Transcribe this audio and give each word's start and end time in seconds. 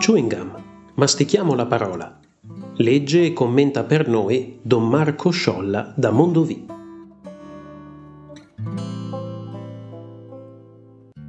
Chewing 0.00 0.34
gum. 0.34 0.64
Mastichiamo 0.94 1.54
la 1.54 1.66
parola. 1.66 2.18
Legge 2.76 3.22
e 3.26 3.32
commenta 3.34 3.84
per 3.84 4.08
noi 4.08 4.58
Don 4.62 4.88
Marco 4.88 5.28
Sciolla 5.28 5.92
da 5.94 6.10
Mondovì. 6.10 6.66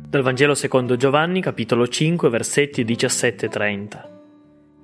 Dal 0.07 0.21
Vangelo 0.21 0.55
secondo 0.55 0.96
Giovanni, 0.96 1.42
capitolo 1.42 1.86
5, 1.86 2.29
versetti 2.29 2.86
17-30. 2.86 4.07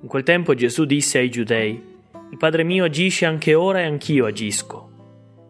In 0.02 0.08
quel 0.08 0.22
tempo 0.22 0.52
Gesù 0.52 0.84
disse 0.84 1.16
ai 1.16 1.30
giudei: 1.30 1.82
Il 2.30 2.36
Padre 2.36 2.64
mio 2.64 2.84
agisce 2.84 3.24
anche 3.24 3.54
ora 3.54 3.80
e 3.80 3.84
anch'io 3.84 4.26
agisco. 4.26 4.90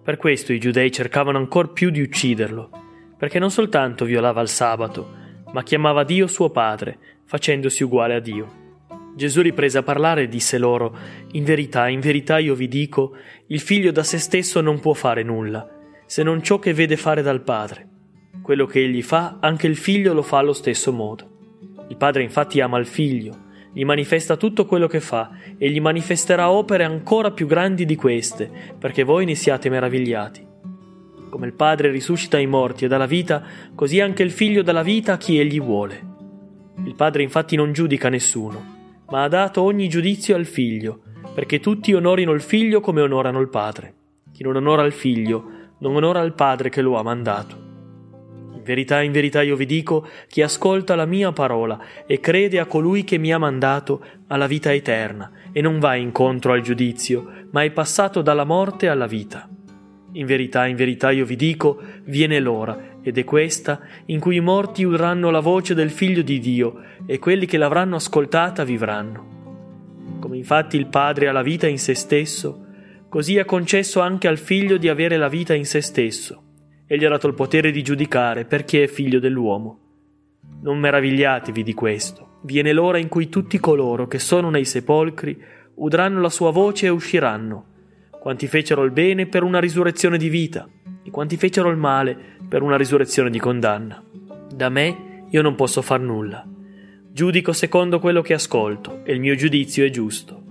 Per 0.05 0.17
questo 0.17 0.53
i 0.53 0.61
giudei 0.61 0.93
cercavano 0.93 1.39
ancor 1.39 1.73
più 1.73 1.91
di 1.91 2.03
ucciderlo, 2.03 2.71
perché 3.19 3.41
non 3.41 3.51
soltanto 3.51 4.05
violava 4.05 4.41
il 4.43 4.49
sabato, 4.49 5.17
ma 5.51 5.65
chiamava 5.65 6.05
Dio 6.05 6.29
suo 6.29 6.51
Padre, 6.51 6.99
facendosi 7.29 7.85
uguale 7.85 8.17
a 8.17 8.19
Dio. 8.19 8.67
Gesù 9.15 9.41
riprese 9.41 9.79
a 9.79 9.85
parlare 9.85 10.23
e 10.23 10.29
disse 10.29 10.59
loro: 10.59 10.97
In 11.33 11.45
verità, 11.45 11.87
in 11.87 12.01
verità 12.01 12.39
io 12.39 12.57
vi 12.57 12.67
dico, 12.67 13.15
il 13.47 13.61
figlio 13.61 13.93
da 13.93 14.03
se 14.03 14.19
stesso 14.19 14.61
non 14.61 14.81
può 14.81 14.95
fare 14.95 15.23
nulla, 15.23 15.69
se 16.07 16.25
non 16.25 16.43
ciò 16.43 16.59
che 16.59 16.75
vede 16.75 16.97
fare 16.97 17.23
dal 17.23 17.43
Padre. 17.43 17.87
Quello 18.43 18.67
che 18.67 18.83
egli 18.83 19.03
fa, 19.03 19.37
anche 19.41 19.69
il 19.69 19.77
figlio 19.77 20.13
lo 20.13 20.23
fa 20.23 20.39
allo 20.39 20.53
stesso 20.53 20.93
modo. 20.93 21.37
Il 21.89 21.97
Padre 21.97 22.25
infatti 22.25 22.61
ama 22.61 22.79
il 22.79 22.87
figlio 22.87 23.47
gli 23.79 23.85
manifesta 23.85 24.37
tutto 24.37 24.67
quello 24.67 24.89
che 24.89 24.99
fa 24.99 25.31
e 25.57 25.71
gli 25.71 25.81
manifesterà 25.81 26.51
opere 26.51 26.83
ancora 26.83 27.31
più 27.31 27.47
grandi 27.47 27.85
di 27.85 27.95
queste, 27.95 28.51
perché 28.77 29.05
voi 29.05 29.25
ne 29.25 29.37
siate 29.37 29.69
meravigliati. 29.69 30.45
Come 31.31 31.47
il 31.47 31.53
Padre 31.53 31.91
risuscita 31.91 32.39
i 32.39 32.47
morti 32.47 32.87
e 32.87 32.89
dà 32.89 32.97
la 32.97 33.07
vita, 33.07 33.45
così 33.75 34.01
anche 34.01 34.25
il 34.25 34.33
Figlio 34.33 34.63
dà 34.63 34.73
la 34.73 34.83
vita 34.83 35.13
a 35.13 35.17
chi 35.17 35.39
egli 35.39 35.61
vuole. 35.61 36.17
Il 36.85 36.95
Padre 36.95 37.23
infatti 37.23 37.57
non 37.57 37.73
giudica 37.73 38.09
nessuno, 38.09 39.03
ma 39.11 39.25
ha 39.25 39.29
dato 39.29 39.63
ogni 39.63 39.89
giudizio 39.89 40.37
al 40.37 40.47
Figlio, 40.47 41.01
perché 41.35 41.61
tutti 41.61 41.93
onorino 41.93 42.33
il 42.33 42.41
Figlio 42.41 42.81
come 42.81 43.01
onorano 43.01 43.41
il 43.41 43.49
Padre. 43.49 43.95
Chi 44.33 44.43
non 44.43 44.57
onora 44.57 44.85
il 44.85 44.93
Figlio, 44.93 45.51
non 45.79 45.97
onora 45.97 46.21
il 46.23 46.33
Padre 46.33 46.69
che 46.69 46.83
lo 46.83 46.97
ha 46.97 47.03
mandato 47.03 47.67
verità, 48.69 49.01
in 49.01 49.13
verità 49.13 49.41
io 49.41 49.57
vi 49.57 49.65
dico, 49.65 50.07
chi 50.29 50.43
ascolta 50.43 50.95
la 50.95 51.07
mia 51.07 51.33
parola 51.33 51.81
e 52.07 52.21
crede 52.21 52.59
a 52.59 52.67
colui 52.67 53.03
che 53.03 53.17
mi 53.17 53.33
ha 53.33 53.39
mandato 53.39 54.05
ha 54.27 54.37
la 54.37 54.47
vita 54.47 54.75
eterna 54.75 55.33
e 55.53 55.63
non 55.63 55.79
va 55.79 55.95
incontro 55.95 56.53
al 56.53 56.61
giudizio, 56.61 57.47
ma 57.51 57.63
è 57.63 57.71
passato 57.71 58.21
dalla 58.21 58.45
morte 58.45 58.89
alla 58.89 59.07
vita. 59.07 59.49
In 60.13 60.27
verità, 60.27 60.67
in 60.67 60.77
verità 60.77 61.11
io 61.11 61.25
vi 61.25 61.37
dico, 61.37 61.81
viene 62.05 62.41
l'ora, 62.41 62.97
ed 63.03 63.19
è 63.19 63.25
questa, 63.25 63.81
in 64.07 64.21
cui 64.21 64.37
i 64.37 64.41
morti 64.41 64.85
udranno 64.85 65.31
la 65.31 65.41
voce 65.41 65.75
del 65.75 65.91
Figlio 65.91 66.23
di 66.23 66.39
Dio, 66.39 66.81
e 67.07 67.19
quelli 67.19 67.47
che 67.47 67.59
l'avranno 67.59 67.97
ascoltata 67.97 68.65
vivranno. 68.65 70.17
Come 70.21 70.37
infatti 70.37 70.77
il 70.77 70.87
Padre 70.87 71.29
ha 71.29 71.33
la 71.33 71.43
vita 71.43 71.67
in 71.67 71.79
se 71.79 71.95
stesso, 71.95 72.65
così 73.09 73.39
ha 73.39 73.45
concesso 73.45 74.01
anche 74.01 74.29
al 74.29 74.39
Figlio 74.39 74.79
di 74.79 74.89
avere 74.89 75.17
la 75.17 75.29
vita 75.29 75.55
in 75.55 75.67
se 75.67 75.81
stesso 75.81 76.43
e 76.91 76.97
gli 76.97 77.05
ha 77.05 77.11
dato 77.11 77.27
il 77.27 77.35
potere 77.35 77.71
di 77.71 77.83
giudicare 77.83 78.47
perché 78.47 78.85
è 78.85 78.87
figlio 78.87 79.21
dell'uomo. 79.21 79.81
Non 80.63 80.79
meravigliatevi 80.79 81.63
di 81.63 81.75
questo. 81.75 82.39
Viene 82.45 82.73
l'ora 82.73 82.97
in 82.97 83.09
cui 83.09 83.29
tutti 83.29 83.61
coloro 83.61 84.09
che 84.09 84.19
sono 84.19 84.49
nei 84.49 84.65
sepolcri 84.65 85.39
udranno 85.75 86.21
la 86.21 86.31
sua 86.31 86.51
voce 86.51 86.87
e 86.87 86.89
usciranno, 86.89 87.67
quanti 88.29 88.47
fecero 88.47 88.85
il 88.85 88.91
bene 88.91 89.25
per 89.25 89.43
una 89.43 89.59
risurrezione 89.59 90.19
di 90.19 90.29
vita, 90.29 90.69
e 91.03 91.11
quanti 91.11 91.39
fecero 91.39 91.71
il 91.71 91.79
male 91.79 92.15
per 92.47 92.61
una 92.61 92.77
risurrezione 92.77 93.31
di 93.31 93.39
condanna. 93.39 94.05
Da 94.55 94.69
me 94.69 95.25
io 95.31 95.41
non 95.41 95.55
posso 95.55 95.81
far 95.81 95.99
nulla. 96.01 96.47
Giudico 97.11 97.55
secondo 97.55 97.99
quello 97.99 98.21
che 98.21 98.35
ascolto, 98.35 99.01
e 99.03 99.15
il 99.15 99.21
mio 99.21 99.35
giudizio 99.35 99.83
è 99.87 99.89
giusto, 99.89 100.43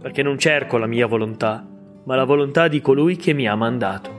perché 0.00 0.22
non 0.22 0.38
cerco 0.38 0.78
la 0.78 0.86
mia 0.86 1.06
volontà, 1.06 1.68
ma 2.04 2.16
la 2.16 2.24
volontà 2.24 2.66
di 2.66 2.80
colui 2.80 3.16
che 3.16 3.34
mi 3.34 3.46
ha 3.46 3.54
mandato 3.54 4.16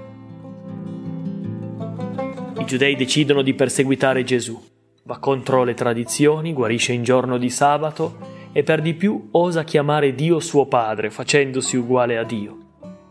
giudei 2.68 2.96
decidono 2.96 3.42
di 3.42 3.56
perseguitare 3.56 4.24
Gesù. 4.24 4.62
Va 5.06 5.18
contro 5.18 5.64
le 5.64 5.74
tradizioni, 5.74 6.54
guarisce 6.54 6.94
in 6.94 7.02
giorno 7.02 7.40
di 7.40 7.50
sabato 7.50 8.18
e 8.52 8.62
per 8.62 8.82
di 8.82 8.94
più 8.94 9.30
osa 9.32 9.64
chiamare 9.64 10.14
Dio 10.14 10.40
suo 10.40 10.68
Padre, 10.68 11.10
facendosi 11.10 11.76
uguale 11.76 12.20
a 12.20 12.24
Dio. 12.24 12.59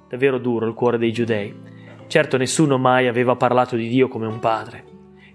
Davvero 0.08 0.38
duro 0.38 0.66
il 0.66 0.74
cuore 0.74 0.98
dei 0.98 1.12
giudei. 1.12 1.54
Certo 2.06 2.36
nessuno 2.36 2.78
mai 2.78 3.06
aveva 3.06 3.36
parlato 3.36 3.76
di 3.76 3.88
Dio 3.88 4.08
come 4.08 4.26
un 4.26 4.38
padre. 4.38 4.84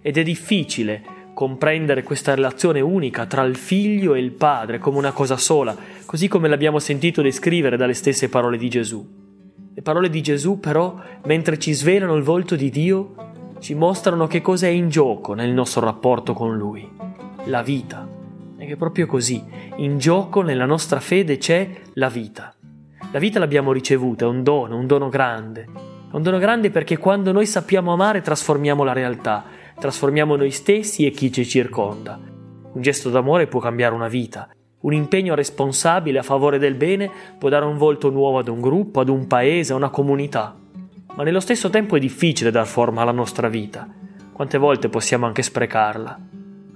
Ed 0.02 0.18
è 0.18 0.24
difficile 0.24 1.02
comprendere 1.34 2.04
questa 2.04 2.34
relazione 2.36 2.80
unica 2.80 3.26
tra 3.26 3.44
il 3.44 3.56
figlio 3.56 4.14
e 4.14 4.20
il 4.20 4.32
padre 4.32 4.78
come 4.80 4.98
una 4.98 5.12
cosa 5.12 5.38
sola, 5.38 5.76
così 6.06 6.28
come 6.28 6.48
l'abbiamo 6.48 6.80
sentito 6.80 7.22
descrivere 7.22 7.78
dalle 7.78 7.94
stesse 7.94 8.30
parole 8.30 8.58
di 8.58 8.70
Gesù. 8.70 9.22
Le 9.76 9.82
parole 9.82 10.10
di 10.10 10.22
Gesù 10.22 10.60
però, 10.60 10.96
mentre 11.26 11.58
ci 11.58 11.74
svelano 11.74 12.16
il 12.16 12.24
volto 12.24 12.56
di 12.56 12.70
Dio, 12.70 13.16
ci 13.60 13.74
mostrano 13.74 14.28
che 14.28 14.42
cosa 14.42 14.68
è 14.68 14.70
in 14.70 14.90
gioco 14.90 15.34
nel 15.34 15.52
nostro 15.52 15.84
rapporto 15.84 16.34
con 16.34 16.56
Lui. 16.56 16.88
La 17.46 17.64
vita. 17.64 18.08
E 18.58 18.66
che 18.66 18.76
proprio 18.76 19.08
così, 19.08 19.44
in 19.78 19.98
gioco 19.98 20.42
nella 20.42 20.66
nostra 20.66 21.00
fede 21.00 21.38
c'è 21.38 21.70
la 21.94 22.10
vita. 22.10 22.54
La 23.14 23.20
vita 23.20 23.40
l'abbiamo 23.40 23.72
ricevuta, 23.72 24.26
è 24.26 24.28
un 24.28 24.44
dono, 24.44 24.76
un 24.76 24.86
dono 24.86 25.08
grande. 25.08 25.62
È 26.12 26.16
un 26.16 26.22
dono 26.22 26.38
grande 26.38 26.70
perché 26.70 26.98
quando 26.98 27.32
noi 27.32 27.46
sappiamo 27.46 27.94
amare 27.94 28.20
trasformiamo 28.20 28.84
la 28.84 28.92
realtà, 28.92 29.46
trasformiamo 29.80 30.36
noi 30.36 30.52
stessi 30.52 31.06
e 31.06 31.12
chi 31.12 31.32
ci 31.32 31.46
circonda. 31.46 32.20
Un 32.74 32.82
gesto 32.82 33.10
d'amore 33.10 33.48
può 33.48 33.62
cambiare 33.62 33.96
una 33.96 34.10
vita. 34.10 34.50
Un 34.82 34.92
impegno 34.92 35.34
responsabile 35.34 36.20
a 36.20 36.24
favore 36.24 36.60
del 36.60 36.76
bene 36.76 37.10
può 37.40 37.48
dare 37.48 37.64
un 37.64 37.78
volto 37.78 38.10
nuovo 38.10 38.40
ad 38.40 38.50
un 38.50 38.60
gruppo, 38.60 39.00
ad 39.00 39.08
un 39.08 39.28
paese, 39.28 39.72
a 39.72 39.78
una 39.78 39.90
comunità 39.90 40.58
ma 41.16 41.24
nello 41.24 41.40
stesso 41.40 41.70
tempo 41.70 41.96
è 41.96 42.00
difficile 42.00 42.52
dar 42.52 42.66
forma 42.66 43.02
alla 43.02 43.12
nostra 43.12 43.48
vita. 43.48 43.88
Quante 44.32 44.58
volte 44.58 44.90
possiamo 44.90 45.28
anche 45.28 45.44
sprecarla? 45.44 46.20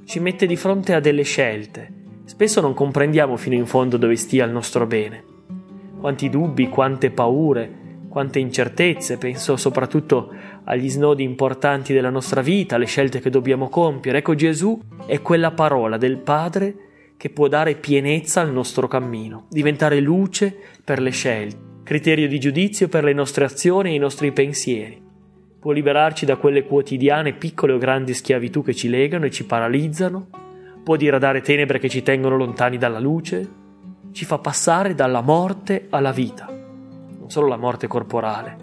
Ci 0.05 0.19
mette 0.19 0.45
di 0.45 0.55
fronte 0.55 0.93
a 0.93 0.99
delle 0.99 1.23
scelte. 1.23 1.91
Spesso 2.25 2.61
non 2.61 2.73
comprendiamo 2.73 3.35
fino 3.35 3.55
in 3.55 3.65
fondo 3.65 3.97
dove 3.97 4.15
stia 4.15 4.45
il 4.45 4.51
nostro 4.51 4.85
bene. 4.85 5.23
Quanti 5.99 6.29
dubbi, 6.29 6.69
quante 6.69 7.11
paure, 7.11 7.85
quante 8.09 8.39
incertezze, 8.39 9.17
penso 9.17 9.57
soprattutto 9.57 10.33
agli 10.63 10.89
snodi 10.89 11.23
importanti 11.23 11.93
della 11.93 12.09
nostra 12.09 12.41
vita, 12.41 12.75
alle 12.75 12.85
scelte 12.85 13.19
che 13.19 13.29
dobbiamo 13.29 13.69
compiere. 13.69 14.19
Ecco 14.19 14.35
Gesù 14.35 14.79
è 15.05 15.21
quella 15.21 15.51
parola 15.51 15.97
del 15.97 16.17
Padre 16.17 16.75
che 17.17 17.29
può 17.29 17.47
dare 17.47 17.75
pienezza 17.75 18.41
al 18.41 18.51
nostro 18.51 18.87
cammino, 18.87 19.47
diventare 19.49 19.99
luce 19.99 20.55
per 20.83 21.01
le 21.01 21.09
scelte 21.09 21.65
criterio 21.87 22.27
di 22.27 22.37
giudizio 22.37 22.89
per 22.89 23.05
le 23.05 23.13
nostre 23.13 23.45
azioni 23.45 23.91
e 23.91 23.93
i 23.93 23.97
nostri 23.97 24.33
pensieri. 24.33 25.01
Può 25.57 25.71
liberarci 25.71 26.25
da 26.25 26.35
quelle 26.35 26.65
quotidiane 26.65 27.31
piccole 27.31 27.71
o 27.71 27.77
grandi 27.77 28.13
schiavitù 28.13 28.61
che 28.61 28.73
ci 28.73 28.89
legano 28.89 29.23
e 29.23 29.31
ci 29.31 29.45
paralizzano, 29.45 30.27
può 30.83 30.97
diradare 30.97 31.39
tenebre 31.39 31.79
che 31.79 31.87
ci 31.87 32.03
tengono 32.03 32.35
lontani 32.35 32.77
dalla 32.77 32.99
luce, 32.99 33.49
ci 34.11 34.25
fa 34.25 34.37
passare 34.37 34.95
dalla 34.95 35.21
morte 35.21 35.87
alla 35.89 36.11
vita, 36.11 36.47
non 36.47 37.29
solo 37.29 37.47
la 37.47 37.57
morte 37.57 37.87
corporale, 37.87 38.57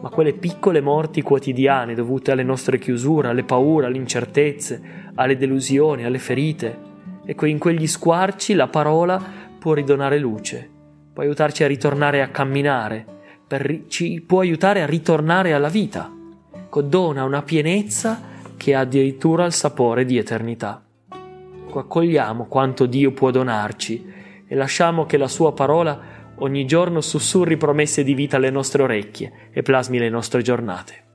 ma 0.00 0.08
quelle 0.08 0.32
piccole 0.32 0.80
morti 0.80 1.22
quotidiane 1.22 1.94
dovute 1.94 2.30
alle 2.32 2.42
nostre 2.42 2.78
chiusure, 2.78 3.28
alle 3.28 3.44
paure, 3.44 3.86
alle 3.86 3.96
incertezze, 3.96 5.10
alle 5.14 5.36
delusioni, 5.36 6.04
alle 6.04 6.18
ferite. 6.18 6.88
Ecco, 7.24 7.46
in 7.46 7.58
quegli 7.58 7.86
squarci 7.86 8.54
la 8.54 8.68
parola 8.68 9.22
può 9.58 9.74
ridonare 9.74 10.18
luce 10.18 10.78
può 11.12 11.22
aiutarci 11.28 11.64
a 11.64 11.66
ritornare 11.66 12.22
a 12.22 12.28
camminare, 12.28 13.04
per, 13.46 13.82
ci 13.88 14.22
può 14.26 14.40
aiutare 14.40 14.82
a 14.82 14.86
ritornare 14.86 15.52
alla 15.52 15.68
vita. 15.68 16.10
Dona 16.70 17.24
una 17.24 17.42
pienezza 17.42 18.22
che 18.56 18.74
ha 18.74 18.80
addirittura 18.80 19.44
il 19.44 19.52
sapore 19.52 20.04
di 20.04 20.16
eternità. 20.16 20.82
Accogliamo 21.72 22.46
quanto 22.46 22.86
Dio 22.86 23.12
può 23.12 23.30
donarci 23.30 24.09
e 24.52 24.56
lasciamo 24.56 25.06
che 25.06 25.16
la 25.16 25.28
sua 25.28 25.52
parola 25.52 26.32
ogni 26.38 26.66
giorno 26.66 27.00
sussurri 27.00 27.56
promesse 27.56 28.02
di 28.02 28.14
vita 28.14 28.36
alle 28.36 28.50
nostre 28.50 28.82
orecchie 28.82 29.50
e 29.52 29.62
plasmi 29.62 29.96
le 29.96 30.08
nostre 30.08 30.42
giornate. 30.42 31.09